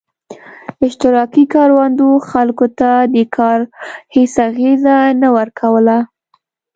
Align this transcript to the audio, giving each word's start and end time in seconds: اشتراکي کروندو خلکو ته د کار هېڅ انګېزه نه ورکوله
اشتراکي 0.85 1.43
کروندو 1.53 2.09
خلکو 2.31 2.65
ته 2.79 2.89
د 3.13 3.15
کار 3.37 3.59
هېڅ 4.15 4.33
انګېزه 4.45 4.95
نه 5.21 5.29
ورکوله 5.37 5.97